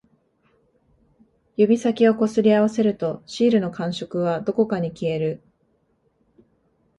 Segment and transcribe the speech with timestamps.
[1.57, 5.43] 指先を擦り合わせると、シールの感触はどこかに消える